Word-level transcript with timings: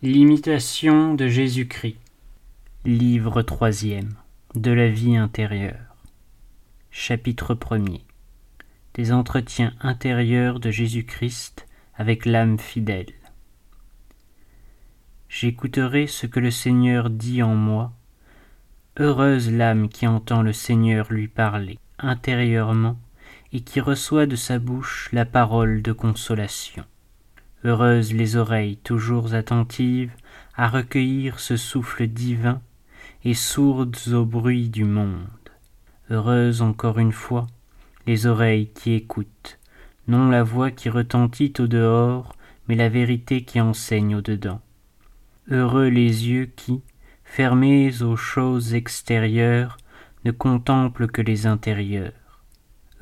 L'imitation 0.00 1.14
de 1.14 1.26
Jésus-Christ. 1.26 1.98
Livre 2.84 3.42
troisième. 3.42 4.14
De 4.54 4.70
la 4.70 4.88
vie 4.88 5.16
intérieure. 5.16 5.96
Chapitre 6.92 7.54
premier. 7.54 8.02
Des 8.94 9.10
entretiens 9.10 9.74
intérieurs 9.80 10.60
de 10.60 10.70
Jésus-Christ 10.70 11.66
avec 11.96 12.26
l'âme 12.26 12.60
fidèle. 12.60 13.12
J'écouterai 15.28 16.06
ce 16.06 16.28
que 16.28 16.38
le 16.38 16.52
Seigneur 16.52 17.10
dit 17.10 17.42
en 17.42 17.56
moi. 17.56 17.92
Heureuse 19.00 19.50
l'âme 19.50 19.88
qui 19.88 20.06
entend 20.06 20.42
le 20.42 20.52
Seigneur 20.52 21.12
lui 21.12 21.26
parler 21.26 21.76
intérieurement 21.98 23.00
et 23.52 23.62
qui 23.62 23.80
reçoit 23.80 24.26
de 24.26 24.36
sa 24.36 24.60
bouche 24.60 25.08
la 25.10 25.24
parole 25.24 25.82
de 25.82 25.90
consolation. 25.90 26.84
Heureuses 27.64 28.12
les 28.12 28.36
oreilles 28.36 28.76
toujours 28.76 29.34
attentives 29.34 30.12
à 30.56 30.68
recueillir 30.68 31.40
ce 31.40 31.56
souffle 31.56 32.06
divin 32.06 32.60
et 33.24 33.34
sourdes 33.34 33.96
au 34.12 34.24
bruit 34.24 34.68
du 34.68 34.84
monde. 34.84 35.26
Heureuses 36.10 36.62
encore 36.62 36.98
une 36.98 37.12
fois 37.12 37.46
les 38.06 38.26
oreilles 38.26 38.68
qui 38.68 38.92
écoutent, 38.92 39.58
non 40.06 40.30
la 40.30 40.42
voix 40.42 40.70
qui 40.70 40.88
retentit 40.88 41.52
au 41.58 41.66
dehors, 41.66 42.34
mais 42.66 42.76
la 42.76 42.88
vérité 42.88 43.42
qui 43.42 43.60
enseigne 43.60 44.14
au 44.14 44.20
dedans. 44.22 44.60
Heureux 45.50 45.88
les 45.88 46.28
yeux 46.28 46.46
qui, 46.46 46.80
fermés 47.24 48.02
aux 48.02 48.16
choses 48.16 48.74
extérieures, 48.74 49.76
ne 50.24 50.30
contemplent 50.30 51.08
que 51.08 51.22
les 51.22 51.46
intérieurs. 51.46 52.12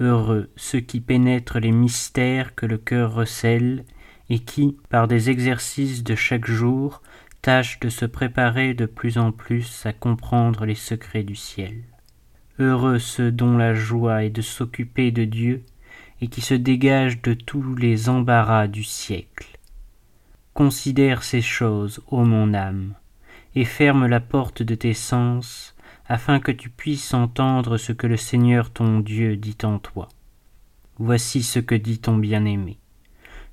Heureux 0.00 0.50
ceux 0.56 0.80
qui 0.80 1.00
pénètrent 1.00 1.58
les 1.58 1.72
mystères 1.72 2.54
que 2.54 2.66
le 2.66 2.78
cœur 2.78 3.14
recèle 3.14 3.84
et 4.28 4.38
qui, 4.38 4.76
par 4.88 5.08
des 5.08 5.30
exercices 5.30 6.02
de 6.02 6.14
chaque 6.14 6.46
jour, 6.46 7.02
tâchent 7.42 7.80
de 7.80 7.88
se 7.88 8.04
préparer 8.04 8.74
de 8.74 8.86
plus 8.86 9.18
en 9.18 9.32
plus 9.32 9.86
à 9.86 9.92
comprendre 9.92 10.66
les 10.66 10.74
secrets 10.74 11.22
du 11.22 11.36
ciel. 11.36 11.84
Heureux 12.58 12.98
ceux 12.98 13.30
dont 13.30 13.56
la 13.56 13.74
joie 13.74 14.24
est 14.24 14.30
de 14.30 14.42
s'occuper 14.42 15.10
de 15.10 15.24
Dieu 15.24 15.62
et 16.20 16.28
qui 16.28 16.40
se 16.40 16.54
dégagent 16.54 17.20
de 17.22 17.34
tous 17.34 17.74
les 17.74 18.08
embarras 18.08 18.66
du 18.66 18.82
siècle. 18.82 19.58
Considère 20.54 21.22
ces 21.22 21.42
choses, 21.42 22.00
ô 22.10 22.24
mon 22.24 22.54
âme, 22.54 22.94
et 23.54 23.66
ferme 23.66 24.06
la 24.06 24.20
porte 24.20 24.62
de 24.62 24.74
tes 24.74 24.94
sens, 24.94 25.74
afin 26.08 26.40
que 26.40 26.52
tu 26.52 26.70
puisses 26.70 27.12
entendre 27.12 27.76
ce 27.76 27.92
que 27.92 28.06
le 28.06 28.16
Seigneur 28.16 28.70
ton 28.70 29.00
Dieu 29.00 29.36
dit 29.36 29.58
en 29.64 29.78
toi. 29.78 30.08
Voici 30.98 31.42
ce 31.42 31.58
que 31.58 31.74
dit 31.74 31.98
ton 31.98 32.16
bien-aimé. 32.16 32.78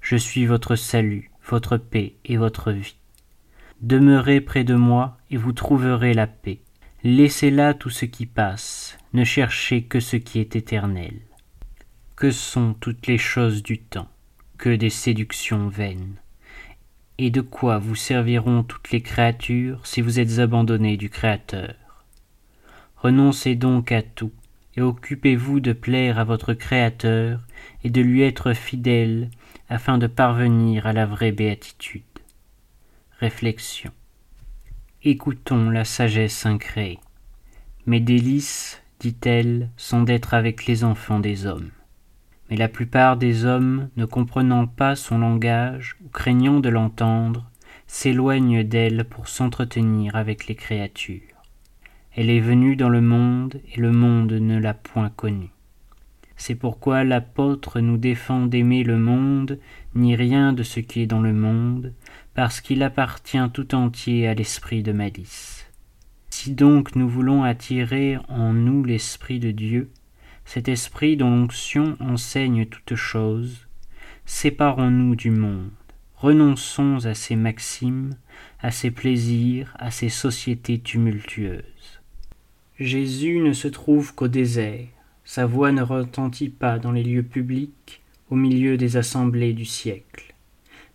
Je 0.04 0.18
suis 0.18 0.46
votre 0.46 0.76
salut, 0.76 1.32
votre 1.48 1.78
paix 1.78 2.16
et 2.26 2.36
votre 2.36 2.74
vie. 2.74 2.98
Demeurez 3.82 4.42
près 4.42 4.66
de 4.66 4.76
moi 4.76 5.18
et 5.32 5.38
vous 5.38 5.54
trouverez 5.54 6.14
la 6.14 6.28
paix. 6.28 6.60
Laissez 7.06 7.50
là 7.50 7.74
tout 7.74 7.90
ce 7.90 8.04
qui 8.04 8.26
passe, 8.26 8.98
ne 9.14 9.24
cherchez 9.24 9.84
que 9.84 10.02
ce 10.02 10.18
qui 10.18 10.40
est 10.40 10.58
éternel. 10.58 11.22
Que 12.18 12.32
sont 12.32 12.74
toutes 12.74 13.08
les 13.08 13.18
choses 13.18 13.64
du 13.64 13.80
temps 13.80 14.10
que 14.58 14.76
des 14.76 14.90
séductions 14.90 15.70
vaines? 15.70 16.16
Et 17.18 17.30
de 17.30 17.42
quoi 17.42 17.80
vous 17.80 17.96
serviront 17.96 18.64
toutes 18.64 18.92
les 18.92 19.02
créatures 19.02 19.88
si 19.88 20.02
vous 20.02 20.20
êtes 20.20 20.40
abandonnés 20.40 20.98
du 20.98 21.10
Créateur? 21.10 21.76
Renoncez 22.98 23.56
donc 23.56 23.94
à 23.94 24.02
tout, 24.02 24.34
et 24.76 24.82
occupez-vous 24.82 25.62
de 25.62 25.72
plaire 25.72 26.20
à 26.20 26.26
votre 26.26 26.54
Créateur 26.54 27.40
et 27.86 27.90
de 27.90 28.02
lui 28.02 28.22
être 28.22 28.52
fidèle 28.54 29.30
afin 29.70 29.98
de 29.98 30.08
parvenir 30.08 30.88
à 30.88 30.94
la 30.94 31.06
vraie 31.06 31.32
béatitude. 31.32 32.04
Réflexion. 33.20 33.92
Écoutons 35.04 35.70
la 35.70 35.86
sagesse 35.86 36.46
incréée. 36.46 37.00
Mes 37.86 38.00
délices, 38.00 38.82
dit-elle, 39.00 39.70
sont 39.76 40.04
d'être 40.04 40.34
avec 40.34 40.66
les 40.66 40.84
enfants 40.84 41.20
des 41.20 41.46
hommes. 41.46 41.72
Mais 42.50 42.56
la 42.56 42.70
plupart 42.70 43.18
des 43.18 43.46
hommes, 43.46 43.90
ne 43.98 44.06
comprenant 44.06 44.68
pas 44.68 44.96
son 44.96 45.18
langage 45.18 45.98
ou 46.04 46.10
craignant 46.10 46.60
de 46.60 46.70
l'entendre, 46.70 47.50
s'éloignent 47.88 48.64
d'elle 48.64 49.06
pour 49.06 49.28
s'entretenir 49.28 50.16
avec 50.16 50.48
les 50.48 50.56
créatures. 50.56 51.22
Elle 52.16 52.30
est 52.30 52.40
venue 52.40 52.76
dans 52.76 52.90
le 52.90 53.02
monde 53.02 53.60
et 53.74 53.80
le 53.80 53.92
monde 53.92 54.34
ne 54.34 54.60
l'a 54.60 54.74
point 54.74 55.10
connue. 55.10 55.52
C'est 56.36 56.56
pourquoi 56.56 57.04
l'apôtre 57.04 57.80
nous 57.80 57.98
défend 57.98 58.46
d'aimer 58.46 58.84
le 58.84 58.98
monde, 58.98 59.60
ni 59.96 60.16
rien 60.16 60.54
de 60.54 60.64
ce 60.64 60.80
qui 60.80 61.02
est 61.02 61.08
dans 61.08 61.22
le 61.22 61.34
monde, 61.34 61.94
parce 62.34 62.62
qu'il 62.62 62.84
appartient 62.84 63.50
tout 63.54 63.76
entier 63.76 64.28
à 64.28 64.34
l'esprit 64.34 64.84
de 64.84 64.92
malice. 64.92 65.68
Si 66.30 66.52
donc 66.52 66.96
nous 66.96 67.08
voulons 67.08 67.44
attirer 67.44 68.18
en 68.28 68.54
nous 68.54 68.84
l'esprit 68.84 69.40
de 69.40 69.52
Dieu, 69.52 69.92
cet 70.46 70.68
esprit 70.68 71.16
dont 71.16 71.30
l'onction 71.30 71.96
enseigne 72.00 72.66
toutes 72.66 72.96
choses, 72.96 73.68
séparons-nous 74.26 75.16
du 75.16 75.30
monde, 75.30 75.70
renonçons 76.16 77.06
à 77.06 77.14
ses 77.14 77.36
maximes, 77.36 78.16
à 78.60 78.72
ses 78.72 78.92
plaisirs, 78.92 79.76
à 79.78 79.92
ses 79.92 80.10
sociétés 80.10 80.80
tumultueuses. 80.80 82.02
Jésus 82.80 83.40
ne 83.40 83.54
se 83.54 83.68
trouve 83.68 84.16
qu'au 84.16 84.28
désert, 84.28 84.88
sa 85.34 85.48
voix 85.48 85.72
ne 85.72 85.82
retentit 85.82 86.50
pas 86.50 86.78
dans 86.78 86.92
les 86.92 87.02
lieux 87.02 87.24
publics, 87.24 88.04
au 88.30 88.36
milieu 88.36 88.78
des 88.78 88.98
assemblées 88.98 89.54
du 89.54 89.66
siècle. 89.66 90.36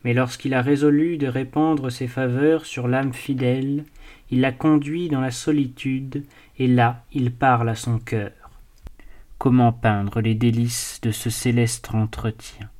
Mais 0.04 0.14
lorsqu'il 0.14 0.54
a 0.54 0.62
résolu 0.62 1.18
de 1.18 1.26
répandre 1.26 1.90
ses 1.90 2.06
faveurs 2.06 2.64
sur 2.64 2.86
l'âme 2.86 3.12
fidèle, 3.12 3.84
il 4.30 4.40
la 4.40 4.52
conduit 4.52 5.08
dans 5.08 5.20
la 5.20 5.32
solitude, 5.32 6.22
et 6.56 6.68
là 6.68 7.04
il 7.12 7.32
parle 7.32 7.68
à 7.68 7.74
son 7.74 7.98
cœur. 7.98 8.30
Comment 9.38 9.72
peindre 9.72 10.20
les 10.20 10.36
délices 10.36 11.00
de 11.02 11.10
ce 11.10 11.30
céleste 11.30 11.92
entretien? 11.92 12.70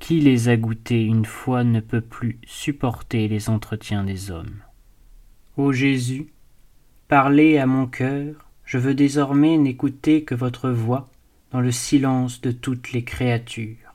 Qui 0.00 0.18
les 0.18 0.48
a 0.48 0.56
goûtés 0.56 1.04
une 1.04 1.24
fois 1.24 1.62
ne 1.62 1.78
peut 1.78 2.00
plus 2.00 2.40
supporter 2.44 3.28
les 3.28 3.48
entretiens 3.48 4.02
des 4.02 4.32
hommes? 4.32 4.58
Ô 5.56 5.70
Jésus, 5.70 6.32
Parlez 7.06 7.58
à 7.58 7.66
mon 7.66 7.86
cœur, 7.86 8.49
je 8.70 8.78
veux 8.78 8.94
désormais 8.94 9.58
n'écouter 9.58 10.22
que 10.22 10.36
votre 10.36 10.70
voix 10.70 11.08
dans 11.50 11.60
le 11.60 11.72
silence 11.72 12.40
de 12.40 12.52
toutes 12.52 12.92
les 12.92 13.02
créatures. 13.02 13.89